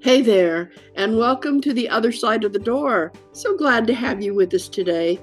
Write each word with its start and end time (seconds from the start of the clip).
Hey 0.00 0.22
there, 0.22 0.70
and 0.94 1.18
welcome 1.18 1.60
to 1.60 1.72
the 1.72 1.88
other 1.88 2.12
side 2.12 2.44
of 2.44 2.52
the 2.52 2.58
door. 2.60 3.12
So 3.32 3.56
glad 3.56 3.84
to 3.88 3.94
have 3.94 4.22
you 4.22 4.32
with 4.32 4.54
us 4.54 4.68
today. 4.68 5.18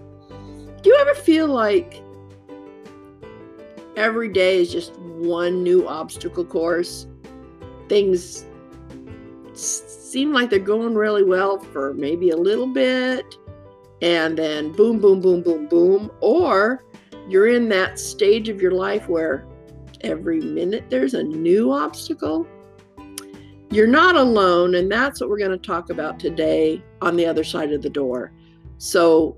Do 0.81 0.89
you 0.89 0.97
ever 0.99 1.15
feel 1.15 1.47
like 1.47 2.03
every 3.95 4.27
day 4.27 4.57
is 4.57 4.73
just 4.73 4.93
one 4.99 5.63
new 5.63 5.87
obstacle 5.87 6.43
course? 6.43 7.07
Things 7.87 8.45
seem 9.53 10.33
like 10.33 10.49
they're 10.49 10.59
going 10.59 10.95
really 10.95 11.23
well 11.23 11.57
for 11.57 11.93
maybe 11.93 12.31
a 12.31 12.37
little 12.37 12.67
bit, 12.67 13.37
and 14.01 14.37
then 14.37 14.73
boom, 14.73 14.99
boom, 14.99 15.21
boom, 15.21 15.41
boom, 15.41 15.67
boom. 15.67 16.11
Or 16.19 16.83
you're 17.29 17.47
in 17.47 17.69
that 17.69 17.97
stage 17.97 18.49
of 18.49 18.61
your 18.61 18.71
life 18.71 19.07
where 19.07 19.47
every 20.01 20.41
minute 20.41 20.89
there's 20.89 21.13
a 21.13 21.23
new 21.23 21.71
obstacle 21.71 22.45
you're 23.75 23.87
not 23.87 24.15
alone, 24.15 24.75
and 24.75 24.89
that's 24.89 25.19
what 25.19 25.29
we're 25.29 25.37
going 25.37 25.51
to 25.51 25.57
talk 25.57 25.89
about 25.89 26.17
today 26.17 26.81
on 27.01 27.17
the 27.17 27.25
other 27.25 27.43
side 27.43 27.73
of 27.73 27.81
the 27.81 27.89
door. 27.89 28.31
So, 28.77 29.37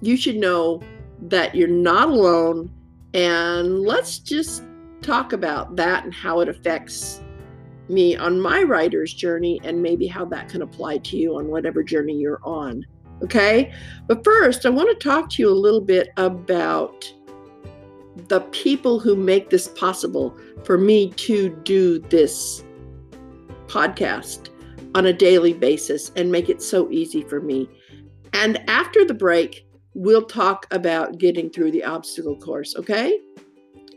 you 0.00 0.16
should 0.16 0.36
know 0.36 0.80
that 1.28 1.54
you're 1.54 1.68
not 1.68 2.08
alone, 2.08 2.72
and 3.12 3.82
let's 3.82 4.18
just 4.18 4.64
talk 5.02 5.34
about 5.34 5.76
that 5.76 6.04
and 6.04 6.14
how 6.14 6.40
it 6.40 6.48
affects 6.48 7.22
me 7.90 8.16
on 8.16 8.40
my 8.40 8.62
writer's 8.62 9.12
journey, 9.12 9.60
and 9.62 9.82
maybe 9.82 10.06
how 10.06 10.24
that 10.24 10.48
can 10.48 10.62
apply 10.62 10.98
to 10.98 11.18
you 11.18 11.36
on 11.36 11.48
whatever 11.48 11.82
journey 11.82 12.14
you're 12.14 12.40
on. 12.44 12.86
Okay, 13.22 13.74
but 14.06 14.24
first, 14.24 14.64
I 14.64 14.70
want 14.70 14.88
to 14.88 15.08
talk 15.08 15.28
to 15.30 15.42
you 15.42 15.50
a 15.50 15.52
little 15.52 15.82
bit 15.82 16.08
about 16.16 17.12
the 18.28 18.40
people 18.52 18.98
who 18.98 19.14
make 19.14 19.50
this 19.50 19.68
possible 19.68 20.34
for 20.64 20.78
me 20.78 21.10
to 21.10 21.50
do 21.62 21.98
this 21.98 22.64
podcast 23.70 24.48
on 24.96 25.06
a 25.06 25.12
daily 25.12 25.52
basis 25.52 26.10
and 26.16 26.32
make 26.32 26.48
it 26.48 26.60
so 26.60 26.90
easy 26.90 27.22
for 27.22 27.40
me. 27.40 27.68
And 28.32 28.58
after 28.68 29.04
the 29.04 29.14
break, 29.14 29.66
we'll 29.94 30.24
talk 30.24 30.66
about 30.72 31.18
getting 31.18 31.50
through 31.50 31.70
the 31.70 31.84
obstacle 31.84 32.36
course, 32.36 32.74
okay? 32.76 33.20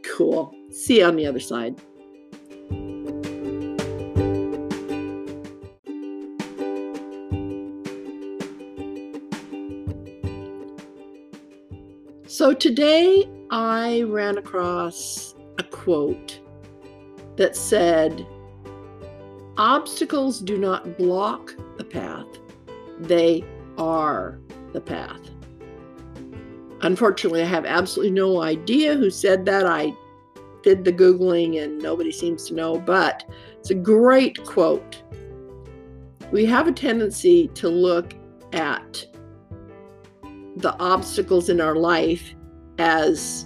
Cool. 0.05 0.53
See 0.71 0.99
you 0.99 1.05
on 1.05 1.16
the 1.16 1.25
other 1.25 1.39
side. 1.39 1.81
So 12.27 12.53
today 12.53 13.29
I 13.51 14.03
ran 14.07 14.38
across 14.38 15.35
a 15.59 15.63
quote 15.63 16.39
that 17.38 17.55
said, 17.55 18.25
Obstacles 19.58 20.40
do 20.40 20.58
not 20.58 20.98
block 20.98 21.56
the 21.78 21.84
path, 21.84 22.28
they 23.00 23.44
are 23.78 24.40
the 24.72 24.82
path. 24.82 25.22
Unfortunately, 26.82 27.44
I 27.44 27.46
have 27.46 27.66
absolutely 27.66 28.12
no 28.12 28.42
idea 28.42 28.96
who 28.96 29.09
said 29.09 29.46
that. 29.46 29.66
I 29.66 29.94
did 30.64 30.84
the 30.84 30.92
Googling 30.92 31.64
and 31.64 31.78
nobody 31.80 32.12
seems 32.12 32.48
to 32.48 32.56
know, 32.56 32.80
but 32.80 33.30
it's 33.59 33.70
a 33.70 33.76
great 33.76 34.44
quote. 34.44 35.02
We 36.31 36.46
have 36.46 36.68
a 36.68 36.72
tendency 36.72 37.48
to 37.50 37.70
look 37.70 38.16
at 38.54 39.06
the 40.58 40.76
obstacles 40.80 41.50
in 41.50 41.62
our 41.62 41.76
life 41.76 42.34
as 42.80 43.46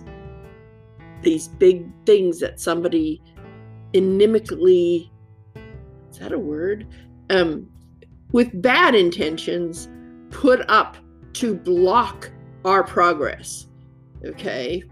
these 1.22 1.48
big 1.48 1.86
things 2.06 2.40
that 2.40 2.60
somebody 2.60 3.22
inimically 3.94 5.10
is 6.18 6.22
that 6.22 6.32
a 6.32 6.40
word? 6.40 6.88
Um, 7.30 7.70
with 8.32 8.60
bad 8.60 8.96
intentions 8.96 9.88
put 10.32 10.68
up 10.68 10.98
to 11.34 11.54
block 11.54 12.32
our 12.66 12.84
progress. 12.84 13.68
Okay. 14.26 14.84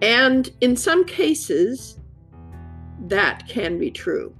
And 0.00 0.48
in 0.60 0.76
some 0.76 1.04
cases, 1.04 1.98
that 3.08 3.48
can 3.48 3.78
be 3.78 3.90
true. 3.90 4.32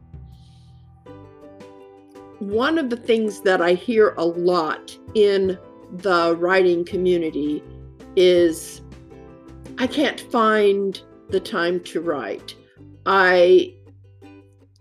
One 2.39 2.79
of 2.79 2.91
the 2.91 2.97
things 2.97 3.41
that 3.41 3.61
I 3.61 3.75
hear 3.75 4.15
a 4.17 4.25
lot 4.25 4.97
in 5.17 5.59
the 5.91 6.37
writing 6.37 6.85
community 6.85 7.61
is 8.15 8.83
I 9.79 9.89
can't 9.89 10.21
find 10.21 11.03
the 11.31 11.41
time 11.41 11.81
to 11.81 12.01
write. 12.01 12.55
I 13.05 13.75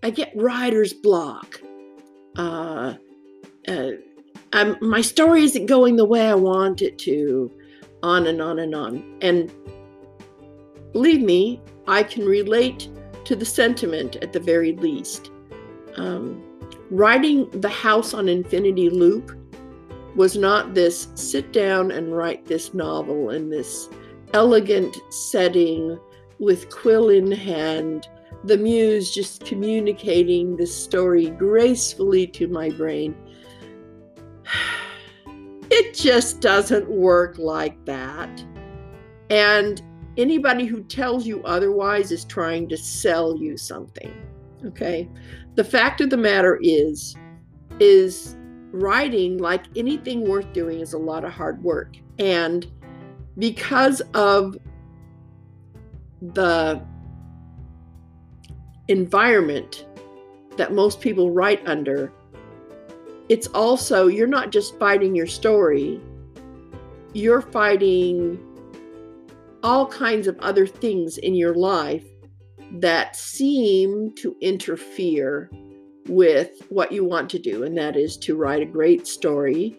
I 0.01 0.09
get 0.09 0.31
writer's 0.35 0.93
block. 0.93 1.61
Uh, 2.37 2.95
uh, 3.67 3.91
I'm, 4.53 4.77
my 4.81 5.01
story 5.01 5.43
isn't 5.43 5.65
going 5.65 5.95
the 5.95 6.05
way 6.05 6.27
I 6.27 6.35
want 6.35 6.81
it 6.81 6.97
to, 6.99 7.51
on 8.01 8.27
and 8.27 8.41
on 8.41 8.59
and 8.59 8.73
on. 8.73 9.17
And 9.21 9.51
believe 10.93 11.21
me, 11.21 11.61
I 11.87 12.03
can 12.03 12.25
relate 12.25 12.87
to 13.25 13.35
the 13.35 13.45
sentiment 13.45 14.15
at 14.17 14.33
the 14.33 14.39
very 14.39 14.73
least. 14.73 15.31
Um, 15.97 16.41
writing 16.89 17.49
The 17.51 17.69
House 17.69 18.13
on 18.13 18.29
Infinity 18.29 18.89
Loop 18.89 19.37
was 20.15 20.37
not 20.37 20.73
this 20.73 21.09
sit 21.15 21.51
down 21.51 21.91
and 21.91 22.15
write 22.15 22.45
this 22.45 22.73
novel 22.73 23.29
in 23.29 23.49
this 23.49 23.89
elegant 24.33 24.97
setting 25.09 25.99
with 26.39 26.69
quill 26.69 27.09
in 27.09 27.31
hand 27.31 28.07
the 28.43 28.57
muse 28.57 29.13
just 29.13 29.45
communicating 29.45 30.55
the 30.55 30.65
story 30.65 31.29
gracefully 31.31 32.27
to 32.27 32.47
my 32.47 32.69
brain. 32.69 33.15
It 35.71 35.93
just 35.93 36.41
doesn't 36.41 36.89
work 36.89 37.37
like 37.37 37.85
that. 37.85 38.43
And 39.29 39.79
anybody 40.17 40.65
who 40.65 40.83
tells 40.83 41.27
you 41.27 41.43
otherwise 41.43 42.11
is 42.11 42.25
trying 42.25 42.67
to 42.69 42.77
sell 42.77 43.37
you 43.37 43.55
something. 43.55 44.11
Okay? 44.65 45.07
The 45.53 45.63
fact 45.63 46.01
of 46.01 46.09
the 46.09 46.17
matter 46.17 46.59
is 46.63 47.15
is 47.79 48.35
writing 48.71 49.37
like 49.37 49.65
anything 49.75 50.27
worth 50.27 50.51
doing 50.53 50.79
is 50.79 50.93
a 50.93 50.97
lot 50.97 51.23
of 51.23 51.31
hard 51.31 51.63
work. 51.63 51.95
And 52.17 52.65
because 53.37 54.01
of 54.13 54.57
the 56.21 56.81
environment 58.89 59.85
that 60.57 60.73
most 60.73 60.99
people 60.99 61.31
write 61.31 61.65
under, 61.65 62.11
it's 63.29 63.47
also, 63.47 64.07
you're 64.07 64.27
not 64.27 64.51
just 64.51 64.77
fighting 64.79 65.15
your 65.15 65.27
story, 65.27 66.01
you're 67.13 67.41
fighting 67.41 68.37
all 69.63 69.85
kinds 69.85 70.27
of 70.27 70.37
other 70.39 70.65
things 70.65 71.17
in 71.17 71.35
your 71.35 71.53
life 71.53 72.05
that 72.73 73.15
seem 73.15 74.13
to 74.15 74.35
interfere 74.41 75.49
with 76.07 76.49
what 76.69 76.91
you 76.91 77.03
want 77.05 77.29
to 77.29 77.39
do, 77.39 77.63
and 77.63 77.77
that 77.77 77.95
is 77.95 78.17
to 78.17 78.35
write 78.35 78.61
a 78.61 78.65
great 78.65 79.05
story, 79.05 79.75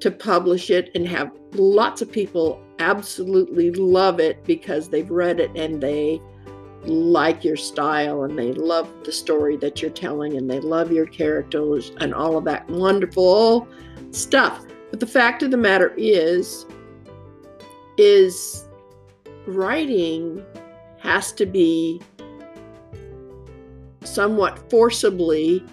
to 0.00 0.10
publish 0.10 0.70
it, 0.70 0.90
and 0.94 1.06
have 1.06 1.30
lots 1.52 2.02
of 2.02 2.10
people 2.10 2.60
absolutely 2.80 3.70
love 3.70 4.18
it 4.18 4.42
because 4.44 4.88
they've 4.88 5.10
read 5.10 5.38
it 5.38 5.50
and 5.54 5.80
they 5.80 6.20
like 6.84 7.44
your 7.44 7.56
style 7.56 8.24
and 8.24 8.38
they 8.38 8.52
love 8.52 8.88
the 9.04 9.12
story 9.12 9.56
that 9.58 9.82
you're 9.82 9.90
telling 9.90 10.36
and 10.36 10.50
they 10.50 10.60
love 10.60 10.90
your 10.90 11.06
characters 11.06 11.92
and 11.98 12.14
all 12.14 12.36
of 12.36 12.44
that 12.44 12.68
wonderful 12.70 13.68
stuff. 14.10 14.64
But 14.90 15.00
the 15.00 15.06
fact 15.06 15.42
of 15.42 15.50
the 15.50 15.56
matter 15.56 15.92
is 15.96 16.66
is 17.96 18.66
writing 19.46 20.44
has 20.98 21.32
to 21.32 21.46
be 21.46 22.00
somewhat 24.02 24.70
forcibly 24.70 25.64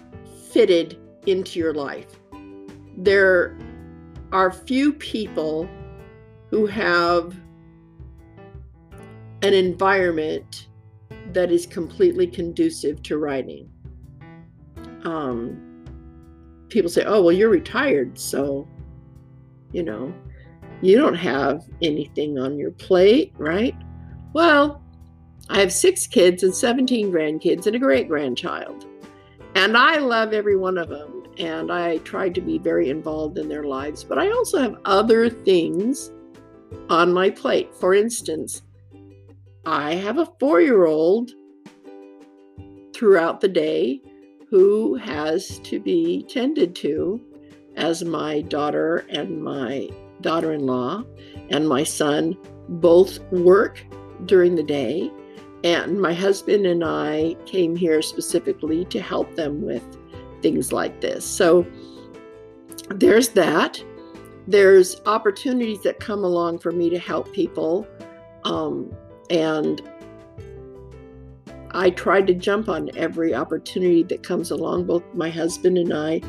fitted 0.50 0.98
into 1.26 1.58
your 1.58 1.74
life. 1.74 2.18
There 2.96 3.56
are 4.32 4.52
few 4.52 4.92
people 4.92 5.68
who 6.50 6.66
have 6.66 7.34
an 9.42 9.54
environment 9.54 10.67
that 11.32 11.50
is 11.50 11.66
completely 11.66 12.26
conducive 12.26 13.02
to 13.04 13.18
writing. 13.18 13.70
Um, 15.04 15.84
people 16.68 16.90
say, 16.90 17.04
oh, 17.04 17.22
well, 17.22 17.32
you're 17.32 17.48
retired, 17.48 18.18
so, 18.18 18.68
you 19.72 19.82
know, 19.82 20.12
you 20.80 20.96
don't 20.96 21.14
have 21.14 21.64
anything 21.82 22.38
on 22.38 22.58
your 22.58 22.70
plate, 22.72 23.32
right? 23.36 23.74
Well, 24.32 24.82
I 25.50 25.60
have 25.60 25.72
six 25.72 26.06
kids 26.06 26.42
and 26.42 26.54
17 26.54 27.10
grandkids 27.10 27.66
and 27.66 27.74
a 27.74 27.78
great 27.78 28.08
grandchild. 28.08 28.86
And 29.54 29.76
I 29.76 29.96
love 29.96 30.32
every 30.32 30.56
one 30.56 30.78
of 30.78 30.88
them. 30.88 31.24
And 31.38 31.72
I 31.72 31.98
try 31.98 32.28
to 32.28 32.40
be 32.40 32.58
very 32.58 32.90
involved 32.90 33.38
in 33.38 33.48
their 33.48 33.64
lives. 33.64 34.04
But 34.04 34.18
I 34.18 34.30
also 34.30 34.60
have 34.60 34.76
other 34.84 35.30
things 35.30 36.10
on 36.90 37.12
my 37.12 37.30
plate. 37.30 37.74
For 37.74 37.94
instance, 37.94 38.62
I 39.70 39.96
have 39.96 40.16
a 40.16 40.24
four 40.40 40.62
year 40.62 40.86
old 40.86 41.32
throughout 42.94 43.42
the 43.42 43.48
day 43.48 44.00
who 44.48 44.94
has 44.94 45.58
to 45.58 45.78
be 45.78 46.24
tended 46.26 46.74
to 46.76 47.20
as 47.76 48.02
my 48.02 48.40
daughter 48.40 49.04
and 49.10 49.42
my 49.42 49.90
daughter 50.22 50.54
in 50.54 50.64
law 50.64 51.04
and 51.50 51.68
my 51.68 51.84
son 51.84 52.34
both 52.80 53.20
work 53.30 53.84
during 54.24 54.54
the 54.54 54.62
day. 54.62 55.12
And 55.62 56.00
my 56.00 56.14
husband 56.14 56.64
and 56.64 56.82
I 56.82 57.36
came 57.44 57.76
here 57.76 58.00
specifically 58.00 58.86
to 58.86 59.02
help 59.02 59.36
them 59.36 59.60
with 59.60 59.84
things 60.40 60.72
like 60.72 61.02
this. 61.02 61.26
So 61.26 61.66
there's 62.88 63.28
that. 63.30 63.84
There's 64.46 65.02
opportunities 65.04 65.82
that 65.82 66.00
come 66.00 66.24
along 66.24 66.60
for 66.60 66.72
me 66.72 66.88
to 66.88 66.98
help 66.98 67.30
people. 67.34 67.86
Um, 68.44 68.90
and 69.30 69.80
I 71.72 71.90
try 71.90 72.22
to 72.22 72.34
jump 72.34 72.68
on 72.68 72.90
every 72.96 73.34
opportunity 73.34 74.02
that 74.04 74.22
comes 74.22 74.50
along, 74.50 74.86
both 74.86 75.04
my 75.14 75.30
husband 75.30 75.78
and 75.78 75.92
I, 75.92 76.20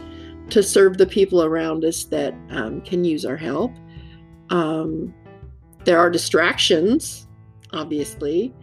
to 0.50 0.62
serve 0.62 0.98
the 0.98 1.06
people 1.06 1.44
around 1.44 1.86
us 1.86 2.04
that 2.06 2.34
um, 2.50 2.82
can 2.82 3.04
use 3.04 3.26
our 3.26 3.38
help. 3.38 3.72
Um, 4.50 5.14
there 5.86 6.00
are 6.00 6.10
distractions, 6.10 7.28
obviously, 7.72 8.54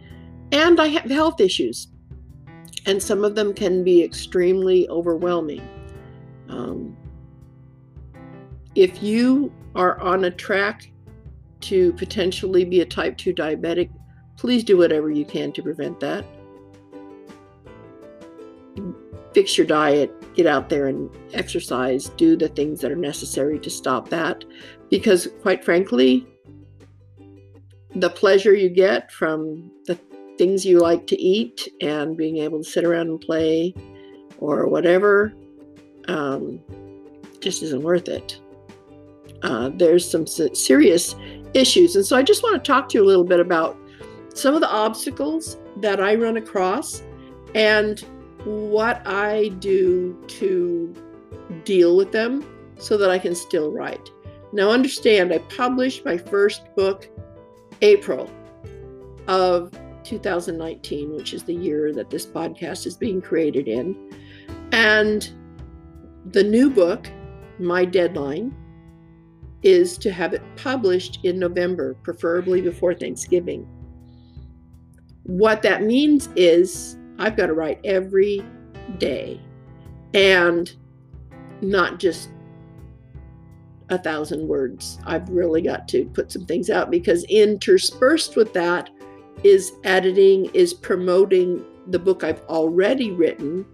and 0.51 0.79
I 0.79 0.87
have 0.87 1.09
health 1.09 1.41
issues, 1.41 1.87
and 2.85 3.01
some 3.01 3.23
of 3.23 3.35
them 3.35 3.53
can 3.53 3.83
be 3.83 4.03
extremely 4.03 4.87
overwhelming. 4.89 5.67
Um, 6.49 6.95
if 8.75 9.01
you 9.01 9.51
are 9.75 9.99
on 9.99 10.25
a 10.25 10.31
track 10.31 10.91
to 11.61 11.91
potentially 11.93 12.63
be 12.63 12.81
a 12.81 12.85
type 12.85 13.17
2 13.17 13.33
diabetic, 13.33 13.89
please 14.37 14.63
do 14.63 14.77
whatever 14.77 15.09
you 15.09 15.25
can 15.25 15.51
to 15.53 15.61
prevent 15.61 15.99
that. 15.99 16.25
Fix 19.33 19.57
your 19.57 19.67
diet, 19.67 20.11
get 20.35 20.47
out 20.47 20.69
there 20.69 20.87
and 20.87 21.09
exercise, 21.33 22.09
do 22.09 22.35
the 22.35 22.47
things 22.47 22.81
that 22.81 22.91
are 22.91 22.95
necessary 22.95 23.59
to 23.59 23.69
stop 23.69 24.09
that. 24.09 24.43
Because, 24.89 25.27
quite 25.41 25.63
frankly, 25.63 26.25
the 27.95 28.09
pleasure 28.09 28.53
you 28.53 28.69
get 28.69 29.11
from 29.11 29.71
the 29.85 29.99
things 30.37 30.65
you 30.65 30.79
like 30.79 31.07
to 31.07 31.19
eat 31.19 31.67
and 31.81 32.15
being 32.15 32.37
able 32.37 32.59
to 32.59 32.69
sit 32.69 32.83
around 32.83 33.07
and 33.07 33.19
play 33.19 33.73
or 34.39 34.67
whatever 34.67 35.33
um, 36.07 36.59
just 37.39 37.63
isn't 37.63 37.81
worth 37.81 38.07
it. 38.07 38.39
Uh, 39.41 39.69
there's 39.69 40.09
some 40.09 40.25
serious 40.25 41.15
issues. 41.53 41.95
And 41.95 42.05
so 42.05 42.15
I 42.15 42.23
just 42.23 42.43
want 42.43 42.63
to 42.63 42.71
talk 42.71 42.89
to 42.89 42.97
you 42.97 43.03
a 43.03 43.05
little 43.05 43.23
bit 43.23 43.39
about 43.39 43.77
some 44.37 44.53
of 44.53 44.61
the 44.61 44.69
obstacles 44.69 45.57
that 45.77 45.99
I 45.99 46.15
run 46.15 46.37
across 46.37 47.01
and 47.55 47.99
what 48.45 49.05
I 49.05 49.49
do 49.59 50.17
to 50.27 50.93
deal 51.63 51.97
with 51.97 52.11
them 52.11 52.45
so 52.77 52.97
that 52.97 53.09
I 53.09 53.19
can 53.19 53.35
still 53.35 53.71
write. 53.71 54.11
Now, 54.53 54.69
understand, 54.69 55.33
I 55.33 55.39
published 55.39 56.05
my 56.05 56.17
first 56.17 56.63
book 56.75 57.09
April 57.81 58.29
of 59.27 59.71
2019, 60.03 61.15
which 61.15 61.33
is 61.33 61.43
the 61.43 61.53
year 61.53 61.93
that 61.93 62.09
this 62.09 62.25
podcast 62.25 62.85
is 62.85 62.95
being 62.95 63.21
created 63.21 63.67
in. 63.67 64.13
And 64.71 65.29
the 66.31 66.43
new 66.43 66.69
book, 66.69 67.09
my 67.59 67.85
deadline, 67.85 68.55
is 69.63 69.97
to 69.97 70.11
have 70.11 70.33
it 70.33 70.41
published 70.55 71.19
in 71.23 71.39
November, 71.39 71.95
preferably 72.03 72.61
before 72.61 72.93
Thanksgiving. 72.93 73.67
What 75.27 75.61
that 75.61 75.83
means 75.83 76.29
is 76.35 76.97
I've 77.19 77.37
got 77.37 77.47
to 77.47 77.53
write 77.53 77.79
every 77.83 78.43
day 78.97 79.39
and 80.13 80.73
not 81.61 81.99
just 81.99 82.29
a 83.89 83.97
thousand 83.97 84.47
words. 84.47 84.99
I've 85.05 85.29
really 85.29 85.61
got 85.61 85.87
to 85.89 86.05
put 86.05 86.31
some 86.31 86.45
things 86.45 86.69
out 86.69 86.91
because 86.91 87.23
interspersed 87.25 88.35
with 88.35 88.53
that 88.53 88.89
is 89.43 89.73
editing, 89.83 90.45
is 90.53 90.73
promoting 90.73 91.63
the 91.87 91.99
book 91.99 92.23
I've 92.23 92.41
already 92.43 93.11
written, 93.11 93.65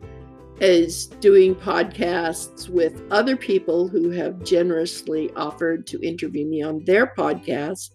is 0.59 1.07
doing 1.07 1.55
podcasts 1.55 2.69
with 2.69 3.01
other 3.11 3.35
people 3.35 3.87
who 3.87 4.11
have 4.11 4.43
generously 4.43 5.31
offered 5.35 5.87
to 5.87 6.01
interview 6.01 6.45
me 6.45 6.61
on 6.61 6.83
their 6.85 7.13
podcast, 7.15 7.89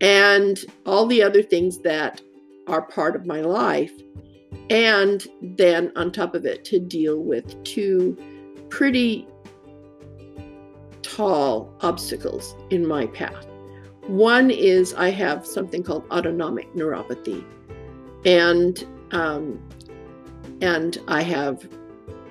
and 0.00 0.64
all 0.84 1.06
the 1.06 1.22
other 1.22 1.42
things 1.42 1.78
that 1.78 2.20
are 2.66 2.82
part 2.82 3.16
of 3.16 3.26
my 3.26 3.40
life. 3.40 3.92
And 4.70 5.26
then 5.40 5.92
on 5.96 6.10
top 6.10 6.34
of 6.34 6.44
it, 6.44 6.64
to 6.66 6.80
deal 6.80 7.18
with 7.20 7.62
two 7.64 8.16
pretty 8.68 9.26
tall 11.02 11.72
obstacles 11.80 12.54
in 12.70 12.86
my 12.86 13.06
path. 13.06 13.46
One 14.06 14.50
is 14.50 14.94
I 14.94 15.10
have 15.10 15.46
something 15.46 15.82
called 15.82 16.04
autonomic 16.10 16.72
neuropathy, 16.74 17.44
and 18.24 18.86
um, 19.12 19.60
and 20.60 20.98
I 21.08 21.22
have 21.22 21.68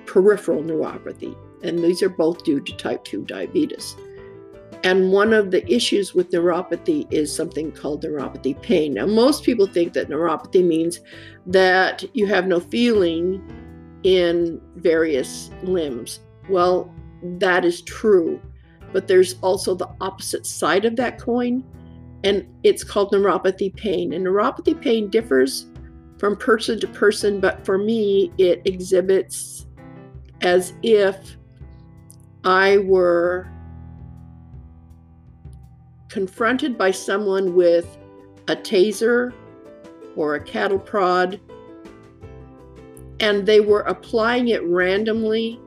peripheral 0.06 0.62
neuropathy, 0.62 1.36
and 1.62 1.78
these 1.80 2.02
are 2.02 2.08
both 2.08 2.44
due 2.44 2.60
to 2.60 2.76
type 2.76 3.04
2 3.04 3.24
diabetes. 3.24 3.96
And 4.86 5.10
one 5.10 5.32
of 5.32 5.50
the 5.50 5.66
issues 5.72 6.14
with 6.14 6.30
neuropathy 6.30 7.12
is 7.12 7.34
something 7.34 7.72
called 7.72 8.04
neuropathy 8.04 8.60
pain. 8.62 8.94
Now, 8.94 9.06
most 9.06 9.42
people 9.42 9.66
think 9.66 9.92
that 9.94 10.08
neuropathy 10.08 10.64
means 10.64 11.00
that 11.46 12.04
you 12.14 12.26
have 12.26 12.46
no 12.46 12.60
feeling 12.60 13.42
in 14.04 14.60
various 14.76 15.50
limbs. 15.62 16.20
Well, 16.48 16.94
that 17.38 17.64
is 17.64 17.82
true 17.82 18.40
but 18.92 19.08
there's 19.08 19.36
also 19.42 19.74
the 19.74 19.90
opposite 20.00 20.46
side 20.46 20.84
of 20.84 20.96
that 20.96 21.20
coin, 21.20 21.62
and 22.24 22.46
it's 22.62 22.84
called 22.84 23.12
neuropathy 23.12 23.74
pain. 23.76 24.12
And 24.12 24.24
neuropathy 24.24 24.80
pain 24.80 25.10
differs 25.10 25.66
from 26.18 26.36
person 26.36 26.80
to 26.80 26.86
person, 26.88 27.40
but 27.40 27.64
for 27.64 27.76
me, 27.78 28.32
it 28.38 28.62
exhibits 28.64 29.66
as 30.40 30.72
if 30.82 31.36
I 32.44 32.78
were 32.78 33.50
confronted 36.16 36.78
by 36.78 36.90
someone 36.90 37.54
with 37.54 37.98
a 38.48 38.56
taser 38.56 39.34
or 40.16 40.36
a 40.36 40.42
cattle 40.42 40.78
prod, 40.78 41.38
and 43.20 43.44
they 43.44 43.60
were 43.60 43.82
applying 43.82 44.48
it 44.48 44.64
randomly 44.64 45.60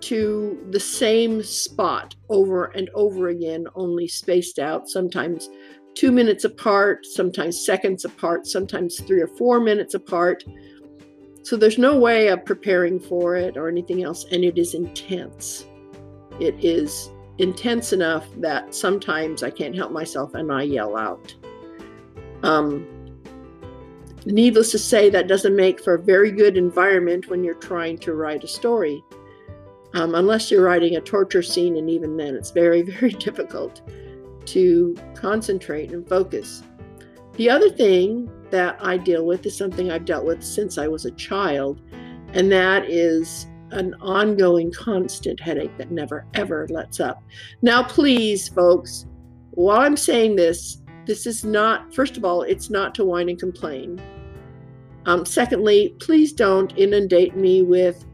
to 0.00 0.66
the 0.70 0.80
same 0.80 1.42
spot 1.42 2.16
over 2.30 2.66
and 2.74 2.88
over 2.94 3.28
again, 3.28 3.66
only 3.74 4.08
spaced 4.08 4.58
out, 4.58 4.88
sometimes 4.88 5.50
two 5.94 6.10
minutes 6.10 6.44
apart, 6.44 7.04
sometimes 7.04 7.62
seconds 7.62 8.06
apart, 8.06 8.46
sometimes 8.46 8.98
three 9.00 9.20
or 9.20 9.28
four 9.28 9.60
minutes 9.60 9.92
apart. 9.92 10.42
So 11.42 11.54
there's 11.54 11.76
no 11.76 11.98
way 11.98 12.28
of 12.28 12.46
preparing 12.46 12.98
for 12.98 13.36
it 13.36 13.58
or 13.58 13.68
anything 13.68 14.02
else, 14.04 14.24
and 14.32 14.42
it 14.42 14.56
is 14.56 14.72
intense. 14.72 15.66
It 16.40 16.64
is 16.64 17.10
intense 17.38 17.92
enough 17.92 18.26
that 18.38 18.74
sometimes 18.74 19.42
I 19.42 19.50
can't 19.50 19.74
help 19.74 19.92
myself 19.92 20.34
and 20.34 20.50
I 20.50 20.62
yell 20.62 20.96
out. 20.96 21.34
Um, 22.42 22.86
needless 24.24 24.70
to 24.72 24.78
say, 24.78 25.10
that 25.10 25.28
doesn't 25.28 25.54
make 25.54 25.82
for 25.82 25.94
a 25.94 25.98
very 25.98 26.30
good 26.30 26.56
environment 26.56 27.28
when 27.28 27.44
you're 27.44 27.54
trying 27.54 27.98
to 27.98 28.14
write 28.14 28.44
a 28.44 28.48
story 28.48 29.02
um, 29.96 30.14
unless 30.14 30.50
you're 30.50 30.62
writing 30.62 30.96
a 30.96 31.00
torture 31.00 31.42
scene, 31.42 31.78
and 31.78 31.88
even 31.88 32.18
then, 32.18 32.34
it's 32.34 32.50
very, 32.50 32.82
very 33.00 33.12
difficult 33.12 33.80
to 34.46 34.94
concentrate 35.14 35.90
and 35.92 36.06
focus. 36.06 36.62
The 37.34 37.48
other 37.50 37.70
thing 37.70 38.30
that 38.50 38.78
I 38.80 38.98
deal 38.98 39.24
with 39.24 39.44
is 39.46 39.56
something 39.56 39.90
I've 39.90 40.04
dealt 40.04 40.24
with 40.24 40.44
since 40.44 40.76
I 40.78 40.86
was 40.86 41.06
a 41.06 41.10
child, 41.12 41.80
and 42.34 42.52
that 42.52 42.90
is 42.90 43.46
an 43.76 43.94
ongoing, 44.00 44.72
constant 44.72 45.38
headache 45.38 45.76
that 45.78 45.90
never 45.90 46.26
ever 46.34 46.66
lets 46.70 46.98
up. 46.98 47.22
Now, 47.62 47.82
please, 47.82 48.48
folks, 48.48 49.06
while 49.50 49.80
I'm 49.80 49.96
saying 49.96 50.36
this, 50.36 50.82
this 51.06 51.26
is 51.26 51.44
not, 51.44 51.94
first 51.94 52.16
of 52.16 52.24
all, 52.24 52.42
it's 52.42 52.68
not 52.70 52.94
to 52.96 53.04
whine 53.04 53.28
and 53.28 53.38
complain. 53.38 54.00
Um, 55.04 55.24
secondly, 55.24 55.94
please 56.00 56.32
don't 56.32 56.76
inundate 56.76 57.36
me 57.36 57.62
with 57.62 58.04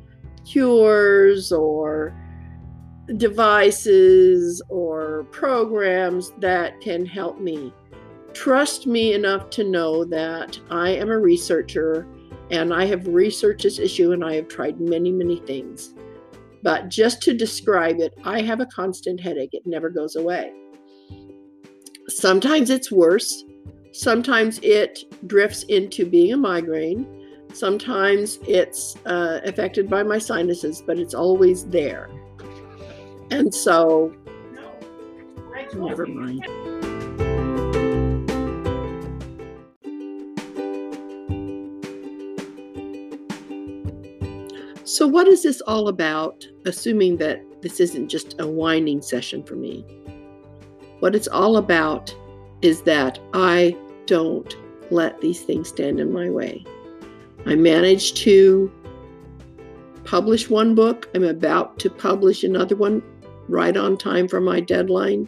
cures 0.45 1.51
or 1.53 2.15
devices 3.17 4.61
or 4.69 5.27
programs 5.31 6.33
that 6.39 6.81
can 6.81 7.07
help 7.07 7.41
me. 7.41 7.73
Trust 8.35 8.87
me 8.87 9.15
enough 9.15 9.49
to 9.51 9.65
know 9.65 10.05
that 10.05 10.59
I 10.71 10.91
am 10.91 11.11
a 11.11 11.19
researcher 11.19 12.07
and 12.53 12.73
I 12.73 12.85
have 12.85 13.09
researched 13.09 13.63
this 13.63 13.79
issue 13.79 14.13
and 14.13 14.23
I 14.23 14.35
have 14.35 14.47
tried 14.47 14.79
many, 14.79 15.11
many 15.11 15.41
things. 15.41 15.95
But 16.63 16.91
just 16.91 17.23
to 17.23 17.35
describe 17.35 17.99
it, 17.99 18.15
I 18.25 18.43
have 18.43 18.61
a 18.61 18.67
constant 18.67 19.21
headache. 19.21 19.51
It 19.53 19.63
never 19.67 19.89
goes 19.89 20.17
away. 20.17 20.53
Sometimes 22.09 22.71
it's 22.71 22.93
worse. 22.93 23.45
Sometimes 23.93 24.61
it 24.63 25.05
drifts 25.27 25.65
into 25.65 26.05
being 26.07 26.35
a 26.35 26.37
migraine. 26.37 27.07
Sometimes 27.53 28.39
it's 28.47 28.97
uh, 29.07 29.41
affected 29.45 29.89
by 29.89 30.03
my 30.03 30.19
sinuses, 30.19 30.83
but 30.87 30.99
it's 30.99 31.15
always 31.15 31.67
there. 31.67 32.11
And 33.31 33.53
so, 33.53 34.15
never 35.75 36.07
mind. 36.07 36.47
So, 44.93 45.07
what 45.07 45.27
is 45.27 45.43
this 45.43 45.63
all 45.63 45.89
about? 45.89 46.47
Assuming 46.67 47.17
that 47.17 47.41
this 47.63 47.81
isn't 47.81 48.09
just 48.09 48.39
a 48.39 48.47
whining 48.47 49.01
session 49.01 49.43
for 49.43 49.55
me. 49.55 49.87
What 51.01 51.15
it's 51.15 51.29
all 51.29 51.57
about 51.57 52.15
is 52.61 52.83
that 52.83 53.19
I 53.33 53.75
don't 54.05 54.55
let 54.91 55.19
these 55.23 55.41
things 55.41 55.71
stand 55.71 55.99
in 55.99 56.13
my 56.13 56.29
way. 56.29 56.63
I 57.47 57.55
managed 57.55 58.19
to 58.19 58.71
publish 60.05 60.51
one 60.51 60.75
book. 60.75 61.09
I'm 61.15 61.25
about 61.25 61.79
to 61.79 61.89
publish 61.89 62.45
another 62.45 62.77
one 62.77 63.03
right 63.49 63.79
on 63.79 63.97
time 63.97 64.29
for 64.29 64.43
my 64.43 64.61
deadline 64.61 65.27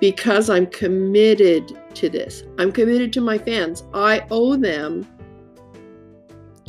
because 0.00 0.50
I'm 0.50 0.66
committed 0.66 1.78
to 1.94 2.08
this. 2.08 2.42
I'm 2.58 2.72
committed 2.72 3.12
to 3.12 3.20
my 3.20 3.38
fans. 3.38 3.84
I 3.94 4.26
owe 4.32 4.56
them 4.56 5.06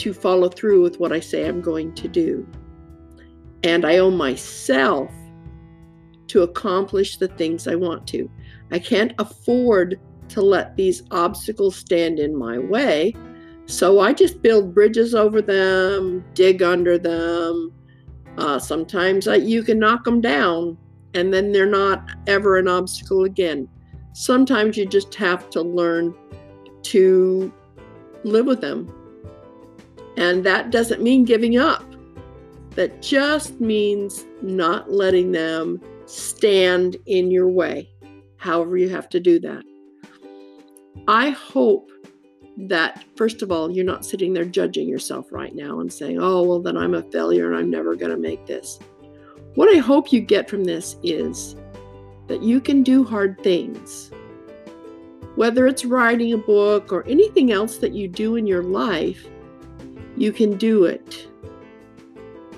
to 0.01 0.13
follow 0.13 0.49
through 0.49 0.81
with 0.81 0.99
what 0.99 1.11
I 1.11 1.19
say 1.19 1.47
I'm 1.47 1.61
going 1.61 1.93
to 1.93 2.07
do. 2.07 2.47
And 3.63 3.85
I 3.85 3.99
owe 3.99 4.09
myself 4.09 5.11
to 6.27 6.41
accomplish 6.41 7.17
the 7.17 7.27
things 7.27 7.67
I 7.67 7.75
want 7.75 8.07
to. 8.07 8.27
I 8.71 8.79
can't 8.79 9.13
afford 9.19 9.99
to 10.29 10.41
let 10.41 10.75
these 10.75 11.03
obstacles 11.11 11.75
stand 11.75 12.17
in 12.17 12.35
my 12.35 12.57
way. 12.57 13.13
So 13.67 13.99
I 13.99 14.13
just 14.13 14.41
build 14.41 14.73
bridges 14.73 15.13
over 15.13 15.39
them, 15.39 16.25
dig 16.33 16.63
under 16.63 16.97
them. 16.97 17.71
Uh, 18.39 18.57
sometimes 18.57 19.27
I, 19.27 19.35
you 19.35 19.61
can 19.61 19.77
knock 19.77 20.03
them 20.03 20.19
down 20.19 20.79
and 21.13 21.31
then 21.31 21.51
they're 21.51 21.67
not 21.67 22.09
ever 22.25 22.57
an 22.57 22.67
obstacle 22.67 23.25
again. 23.25 23.67
Sometimes 24.13 24.77
you 24.77 24.87
just 24.87 25.13
have 25.13 25.47
to 25.51 25.61
learn 25.61 26.15
to 26.83 27.53
live 28.23 28.47
with 28.47 28.61
them 28.61 28.91
and 30.17 30.43
that 30.45 30.71
doesn't 30.71 31.01
mean 31.01 31.25
giving 31.25 31.57
up. 31.57 31.85
That 32.75 33.01
just 33.01 33.59
means 33.59 34.25
not 34.41 34.91
letting 34.91 35.31
them 35.31 35.81
stand 36.05 36.97
in 37.05 37.31
your 37.31 37.49
way, 37.49 37.89
however, 38.37 38.77
you 38.77 38.89
have 38.89 39.09
to 39.09 39.19
do 39.19 39.39
that. 39.39 39.63
I 41.07 41.29
hope 41.29 41.91
that, 42.57 43.03
first 43.15 43.41
of 43.41 43.51
all, 43.51 43.71
you're 43.71 43.85
not 43.85 44.05
sitting 44.05 44.33
there 44.33 44.45
judging 44.45 44.87
yourself 44.87 45.31
right 45.31 45.55
now 45.55 45.79
and 45.79 45.91
saying, 45.91 46.19
oh, 46.19 46.43
well, 46.43 46.61
then 46.61 46.77
I'm 46.77 46.93
a 46.93 47.03
failure 47.03 47.49
and 47.51 47.57
I'm 47.57 47.69
never 47.69 47.95
going 47.95 48.11
to 48.11 48.17
make 48.17 48.45
this. 48.45 48.79
What 49.55 49.73
I 49.75 49.79
hope 49.79 50.13
you 50.13 50.21
get 50.21 50.49
from 50.49 50.63
this 50.63 50.95
is 51.03 51.55
that 52.27 52.43
you 52.43 52.61
can 52.61 52.83
do 52.83 53.03
hard 53.03 53.41
things. 53.41 54.11
Whether 55.35 55.65
it's 55.67 55.85
writing 55.85 56.33
a 56.33 56.37
book 56.37 56.91
or 56.93 57.07
anything 57.07 57.51
else 57.51 57.77
that 57.77 57.93
you 57.93 58.07
do 58.07 58.35
in 58.35 58.45
your 58.45 58.63
life, 58.63 59.25
you 60.21 60.31
can 60.31 60.55
do 60.55 60.85
it. 60.85 61.27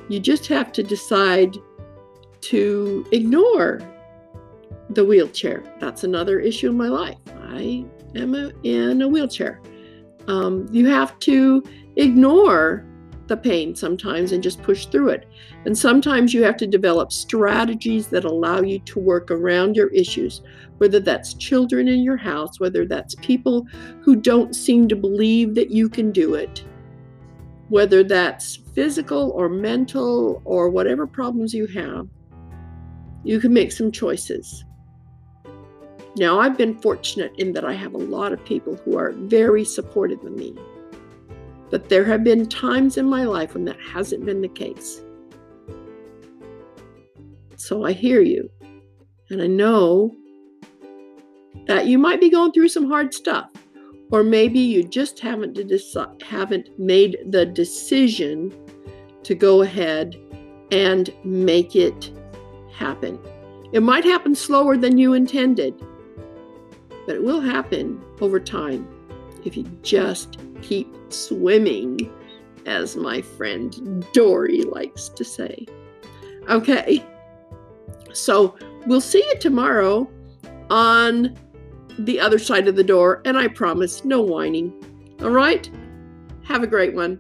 You 0.10 0.20
just 0.20 0.48
have 0.48 0.74
to 0.74 0.84
decide 0.84 1.56
to 2.42 3.06
ignore 3.14 3.80
the 4.90 5.06
wheelchair. 5.06 5.64
That's 5.80 6.04
another 6.04 6.42
issue 6.42 6.70
in 6.70 6.78
my 6.78 6.90
life. 6.90 7.18
I 7.42 7.86
am 8.16 8.36
a, 8.36 8.52
in 8.64 9.02
a 9.02 9.08
wheelchair. 9.08 9.62
Um, 10.28 10.68
you 10.72 10.88
have 10.88 11.18
to 11.20 11.64
ignore 11.96 12.86
the 13.28 13.38
pain 13.38 13.74
sometimes 13.76 14.34
and 14.34 14.44
just 14.44 14.62
push 14.62 14.88
through 14.88 15.08
it. 15.10 15.26
And 15.66 15.78
sometimes 15.78 16.34
you 16.34 16.44
have 16.44 16.58
to 16.58 16.68
develop 16.68 17.14
strategies 17.14 18.08
that 18.08 18.26
allow 18.26 18.62
you 18.62 18.80
to 18.80 19.00
work 19.00 19.32
around 19.32 19.78
your 19.78 19.88
issues, 19.88 20.42
whether 20.80 21.00
that's 21.00 21.34
children 21.36 21.88
in 21.88 22.04
your 22.04 22.18
house, 22.18 22.60
whether 22.60 22.86
that's 22.86 23.16
people 23.16 23.66
who 24.02 24.18
don't 24.18 24.54
seem 24.54 24.90
to 24.90 24.98
believe 24.98 25.56
that 25.56 25.72
you 25.72 25.88
can 25.88 26.12
do 26.12 26.34
it, 26.34 26.66
whether 27.74 28.04
that's 28.04 28.58
physical 28.76 29.32
or 29.32 29.50
mental 29.50 30.44
or 30.46 30.70
whatever 30.70 31.08
problems 31.08 31.56
you 31.56 31.66
have, 31.66 32.08
you 33.24 33.40
can 33.40 33.52
make 33.52 33.72
some 33.72 33.92
choices. 33.92 34.64
Now, 36.16 36.40
I've 36.40 36.56
been 36.56 36.78
fortunate 36.78 37.34
in 37.40 37.52
that 37.54 37.66
I 37.66 37.74
have 37.74 37.96
a 37.96 37.98
lot 37.98 38.32
of 38.32 38.46
people 38.46 38.76
who 38.76 38.96
are 38.96 39.12
very 39.14 39.66
supportive 39.66 40.24
of 40.24 40.34
me. 40.34 40.56
But 41.72 41.90
there 41.90 42.06
have 42.06 42.24
been 42.24 42.48
times 42.48 42.98
in 42.98 43.10
my 43.10 43.24
life 43.24 43.56
when 43.56 43.66
that 43.66 43.80
hasn't 43.82 44.24
been 44.24 44.42
the 44.42 44.50
case. 44.50 45.02
So 47.56 47.86
I 47.86 47.94
hear 47.94 48.22
you. 48.22 48.52
And 49.32 49.42
I 49.42 49.48
know 49.48 50.16
that 51.66 51.88
you 51.88 51.98
might 51.98 52.22
be 52.22 52.30
going 52.30 52.52
through 52.52 52.68
some 52.68 52.88
hard 52.88 53.16
stuff. 53.16 53.50
Or 54.14 54.24
maybe 54.24 54.60
you 54.60 54.84
just 54.84 55.20
haven't, 55.20 55.58
haven't 56.22 56.70
made 56.78 57.18
the 57.26 57.48
decision 57.48 58.54
to 59.24 59.34
go 59.34 59.64
ahead 59.64 60.16
and 60.72 61.12
make 61.24 61.76
it 61.76 62.12
happen. 62.72 63.18
It 63.72 63.82
might 63.82 64.04
happen 64.04 64.36
slower 64.36 64.78
than 64.78 65.00
you 65.00 65.14
intended, 65.14 65.74
but 67.08 67.16
it 67.16 67.24
will 67.24 67.42
happen 67.42 68.04
over 68.22 68.40
time 68.40 68.88
if 69.46 69.58
you 69.58 69.64
just 69.82 70.38
keep 70.62 70.94
swimming, 71.10 72.00
as 72.68 72.96
my 72.96 73.20
friend 73.20 74.06
Dory 74.14 74.62
likes 74.62 75.10
to 75.10 75.24
say. 75.24 75.66
Okay, 76.50 77.04
so 78.14 78.56
we'll 78.86 79.02
see 79.02 79.26
you 79.34 79.40
tomorrow 79.40 80.08
on 80.70 81.36
the 82.00 82.20
other 82.20 82.40
side 82.40 82.68
of 82.68 82.76
the 82.76 82.84
door, 82.84 83.22
and 83.26 83.38
I 83.38 83.48
promise 83.48 84.04
no 84.06 84.22
whining. 84.22 84.74
All 85.22 85.30
right? 85.30 85.70
Have 86.44 86.64
a 86.64 86.68
great 86.68 86.94
one. 86.94 87.20